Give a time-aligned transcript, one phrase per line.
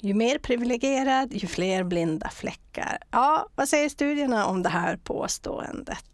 [0.00, 2.98] Ju mer privilegierad, ju fler blinda fläckar.
[3.10, 6.04] Ja, vad säger studierna om det här påståendet?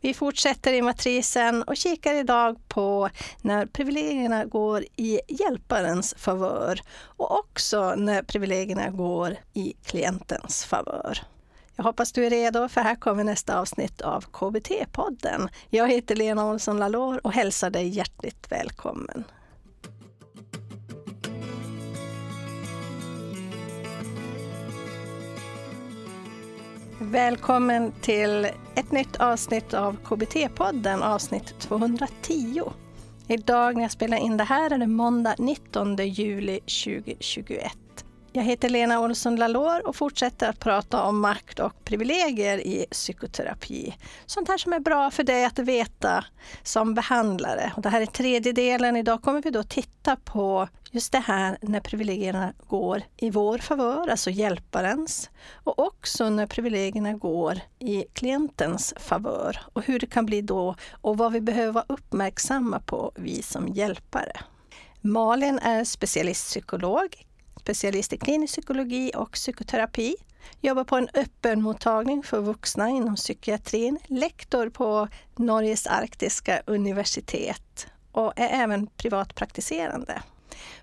[0.00, 3.10] Vi fortsätter i matrisen och kikar idag på
[3.42, 11.18] när privilegierna går i hjälparens favör och också när privilegierna går i klientens favör.
[11.76, 15.48] Jag hoppas du är redo för här kommer nästa avsnitt av KBT-podden.
[15.70, 19.24] Jag heter Lena Olsson Lalor och hälsar dig hjärtligt välkommen.
[27.10, 32.62] Välkommen till ett nytt avsnitt av KBT-podden, avsnitt 210.
[33.28, 37.72] Idag när jag spelar in det här är det måndag 19 juli 2021.
[38.32, 43.96] Jag heter Lena Olsson Lalor och fortsätter att prata om makt och privilegier i psykoterapi.
[44.26, 46.24] Sånt här som är bra för dig att veta
[46.62, 47.72] som behandlare.
[47.76, 48.96] Och det här är tredje delen.
[48.96, 54.08] Idag kommer vi då titta på just det här när privilegierna går i vår favör,
[54.08, 55.30] alltså hjälparens.
[55.52, 59.58] Och också när privilegierna går i klientens favör.
[59.72, 63.68] Och hur det kan bli då och vad vi behöver vara uppmärksamma på, vi som
[63.68, 64.32] hjälpare.
[65.00, 67.26] Malin är specialistpsykolog,
[67.60, 70.16] specialist i klinisk psykologi och psykoterapi.
[70.60, 73.98] Jobbar på en öppenmottagning för vuxna inom psykiatrin.
[74.06, 80.22] Lektor på Norges arktiska universitet och är även privatpraktiserande.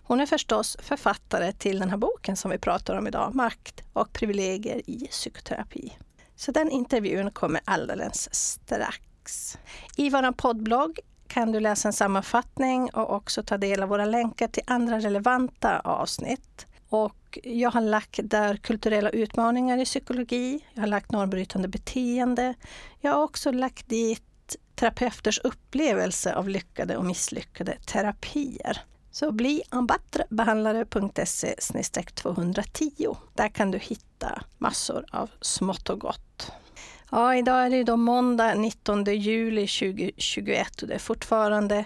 [0.03, 4.13] Hon är förstås författare till den här boken som vi pratar om idag, Makt och
[4.13, 5.97] privilegier i psykoterapi.
[6.35, 9.57] Så den intervjun kommer alldeles strax.
[9.97, 14.47] I vår poddblogg kan du läsa en sammanfattning och också ta del av våra länkar
[14.47, 16.67] till andra relevanta avsnitt.
[16.89, 22.53] Och jag har lagt där kulturella utmaningar i psykologi, jag har lagt normbrytande beteende.
[23.01, 28.81] Jag har också lagt dit terapeuters upplevelse av lyckade och misslyckade terapier.
[29.13, 31.55] Så bli ambattrebehandlare.se
[32.15, 33.15] 210.
[33.33, 36.51] Där kan du hitta massor av smått och gott.
[37.11, 41.85] Ja, idag är det då måndag 19 juli 2021 och det är fortfarande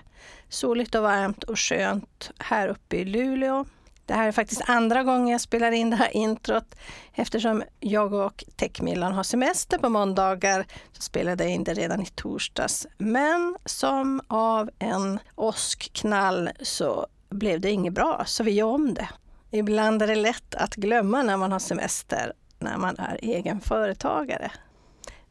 [0.50, 3.66] soligt och varmt och skönt här uppe i Luleå.
[4.06, 6.76] Det här är faktiskt andra gången jag spelar in det här introt.
[7.14, 12.06] Eftersom jag och Techmillan har semester på måndagar så spelade jag in det redan i
[12.06, 12.88] torsdags.
[12.98, 19.10] Men som av en åskknall så blev det inget bra, så vi gör om det.
[19.52, 24.52] Ibland är det lätt att glömma när man har semester, när man är egen företagare.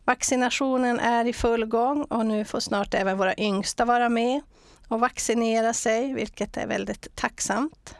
[0.04, 4.40] Vaccinationen är i full gång och nu får snart även våra yngsta vara med
[4.88, 7.94] och vaccinera sig, vilket är väldigt tacksamt.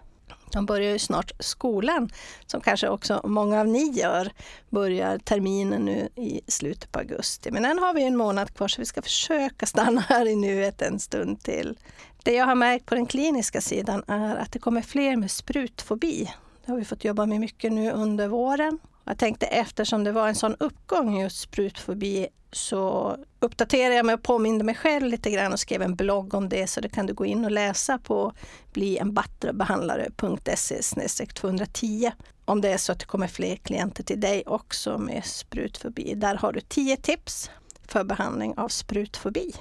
[0.52, 2.10] De börjar ju snart skolan,
[2.46, 4.32] som kanske också många av ni gör,
[4.70, 7.50] börjar terminen nu i slutet på augusti.
[7.50, 10.82] Men än har vi en månad kvar så vi ska försöka stanna här i nuet
[10.82, 11.78] en stund till.
[12.22, 16.32] Det jag har märkt på den kliniska sidan är att det kommer fler med sprutfobi.
[16.64, 18.78] Det har vi fått jobba med mycket nu under våren.
[19.08, 24.22] Jag tänkte eftersom det var en sån uppgång just sprutfobi så uppdaterade jag mig och
[24.22, 27.14] påminde mig själv lite grann och skrev en blogg om det så det kan du
[27.14, 28.32] gå in och läsa på
[28.72, 32.12] blienbattrebehandlare.se 210
[32.44, 36.14] om det är så att det kommer fler klienter till dig också med sprutfobi.
[36.14, 37.50] Där har du 10 tips
[37.88, 39.52] för behandling av sprutfobi.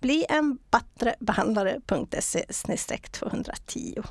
[0.00, 4.02] blienbattrebehandlare.se 210.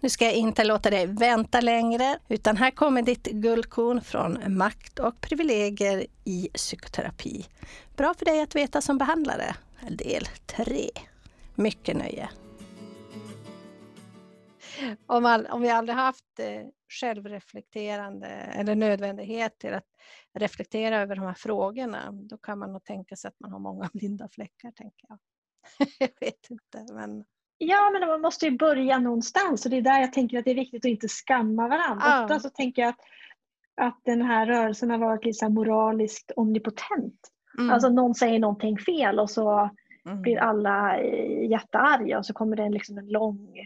[0.00, 4.98] Nu ska jag inte låta dig vänta längre, utan här kommer ditt guldkorn från Makt
[4.98, 7.46] och privilegier i psykoterapi.
[7.96, 9.56] Bra för dig att veta som behandlare.
[9.90, 10.90] Del 3.
[11.54, 12.28] Mycket nöje.
[15.06, 19.86] Om, all, om vi aldrig haft eh, självreflekterande eller nödvändighet till att
[20.34, 23.90] reflektera över de här frågorna, då kan man nog tänka sig att man har många
[23.92, 25.18] blinda fläckar, tänker jag.
[25.98, 27.24] jag vet inte, men
[27.58, 30.50] Ja, men man måste ju börja någonstans och det är där jag tänker att det
[30.50, 32.04] är viktigt att inte skamma varandra.
[32.06, 32.22] Ja.
[32.22, 33.00] Ofta så tänker jag att,
[33.76, 37.14] att den här rörelsen har varit lite moraliskt omnipotent.
[37.58, 37.70] Mm.
[37.70, 39.70] Alltså någon säger någonting fel och så
[40.06, 40.22] mm.
[40.22, 43.58] blir alla eh, jättearga och så kommer det en, liksom en lång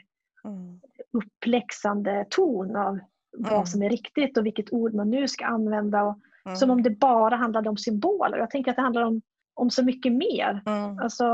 [0.45, 0.81] mm.
[1.13, 2.99] uppläxande ton av
[3.37, 3.67] vad mm.
[3.67, 6.03] som är riktigt och vilket ord man nu ska använda.
[6.03, 6.57] Och, mm.
[6.57, 8.39] Som om det bara handlade om symboler.
[8.39, 9.23] Jag tänker att det handlar om,
[9.55, 10.63] om så mycket mer.
[10.67, 10.99] Mm.
[10.99, 11.25] Alltså,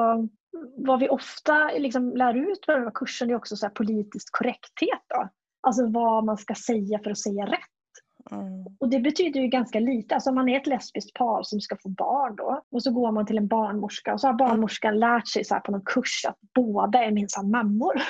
[0.77, 5.03] vad vi ofta liksom lär ut på den här kursen är också så politisk korrekthet.
[5.09, 5.29] Då.
[5.61, 7.61] Alltså vad man ska säga för att säga rätt.
[8.31, 8.77] Mm.
[8.81, 10.15] Och det betyder ju ganska lite.
[10.15, 13.12] Alltså om man är ett lesbiskt par som ska få barn då och så går
[13.12, 16.39] man till en barnmorska och så har barnmorskan lärt sig så på någon kurs att
[16.55, 18.03] båda är minsann mammor.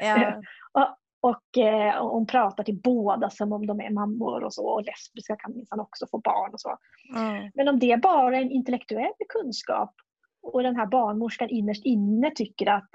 [0.00, 0.42] Ja.
[0.72, 0.96] och,
[1.30, 5.36] och eh, hon pratar till båda som om de är mammor och så och lesbiska
[5.36, 6.76] kan minsann också få barn och så.
[7.16, 7.50] Mm.
[7.54, 9.94] Men om det bara är en intellektuell kunskap
[10.42, 12.90] och den här barnmorskan innerst inne tycker att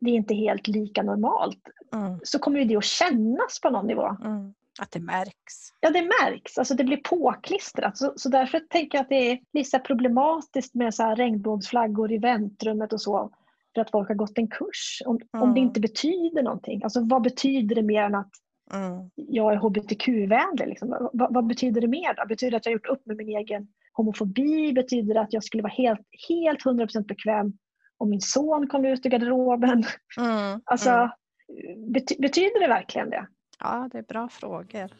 [0.00, 1.62] det är inte helt lika normalt.
[1.94, 2.20] Mm.
[2.22, 4.16] Så kommer det att kännas på någon nivå.
[4.24, 4.54] Mm.
[4.80, 5.54] Att det märks.
[5.80, 6.58] Ja, det märks.
[6.58, 7.98] Alltså det blir påklistrat.
[7.98, 12.18] Så, så därför tänker jag att det är lite problematiskt med så här regnbågsflaggor i
[12.18, 13.30] väntrummet och så.
[13.74, 15.02] För att folk har gått en kurs.
[15.06, 15.42] Om, mm.
[15.42, 15.68] om det mm.
[15.68, 16.82] inte betyder någonting.
[16.84, 18.30] Alltså vad betyder det mer än att
[18.72, 19.10] mm.
[19.14, 20.66] jag är hbtq-vänlig?
[20.66, 21.10] Liksom?
[21.12, 22.26] Vad, vad, betyder det mer då?
[22.28, 24.72] Betyder det att jag har gjort upp med min egen homofobi?
[24.72, 27.52] Betyder att jag skulle vara helt, helt 100% bekväm
[27.98, 29.84] om min son kom ut ur garderoben?
[30.16, 30.60] Mm.
[30.64, 31.92] Alltså, mm.
[31.92, 33.26] bety, betyder det verkligen det?
[33.60, 34.90] Ja, det är bra frågor.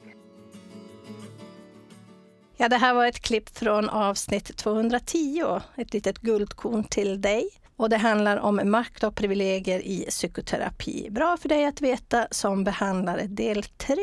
[2.56, 7.48] Ja, det här var ett klipp från avsnitt 210, ett litet guldkorn till dig.
[7.76, 11.08] Och det handlar om makt och privilegier i psykoterapi.
[11.10, 13.96] Bra för dig att veta som behandlare del 3.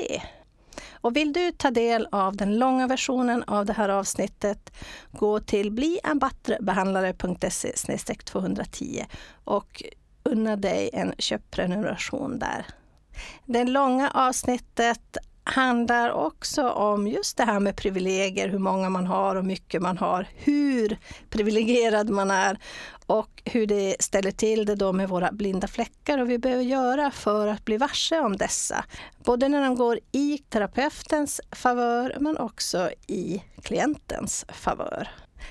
[1.02, 4.74] Och vill du ta del av den långa versionen av det här avsnittet,
[5.12, 9.06] gå till blienbattrebehandlare.se 210
[9.44, 9.84] och
[10.24, 12.66] unna dig en köpprenumeration där.
[13.46, 15.18] Det långa avsnittet
[15.52, 19.98] handlar också om just det här med privilegier, hur många man har och mycket man
[19.98, 20.98] har, hur
[21.30, 22.60] privilegierad man är
[23.06, 27.12] och hur det ställer till det då med våra blinda fläckar och vi behöver göra
[27.12, 28.86] för att bli varse om dessa.
[29.24, 35.08] Både när de går i terapeutens favör men också i klientens favör.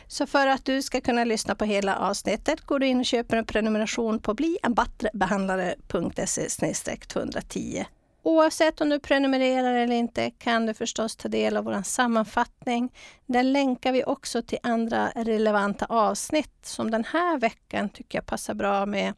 [0.06, 3.36] Så för att du ska kunna lyssna på hela avsnittet går du in och köper
[3.36, 7.86] en prenumeration på blienbattrebehandlare.se 210.
[8.22, 12.92] Oavsett om du prenumererar eller inte kan du förstås ta del av vår sammanfattning.
[13.26, 18.54] Där länkar vi också till andra relevanta avsnitt som den här veckan tycker jag passar
[18.54, 19.14] bra med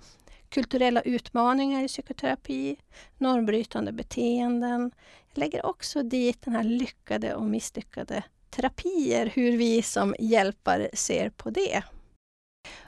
[0.48, 2.76] kulturella utmaningar i psykoterapi,
[3.18, 4.90] normbrytande beteenden.
[5.34, 11.30] Jag lägger också dit den här lyckade och misslyckade terapier, hur vi som hjälpare ser
[11.30, 11.82] på det.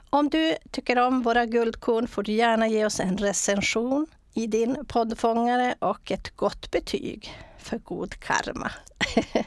[0.09, 4.85] Om du tycker om våra guldkorn får du gärna ge oss en recension i din
[4.87, 8.71] poddfångare och ett gott betyg för god karma.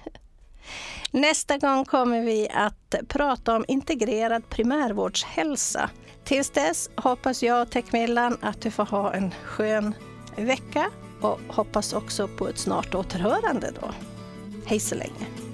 [1.10, 5.90] Nästa gång kommer vi att prata om integrerad primärvårdshälsa.
[6.24, 9.94] Tills dess hoppas jag och Tekmillan att du får ha en skön
[10.36, 13.90] vecka och hoppas också på ett snart återhörande då.
[14.66, 15.47] Hej så länge!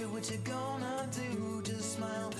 [0.00, 1.60] do what you're gonna do.
[1.62, 2.32] Just smile.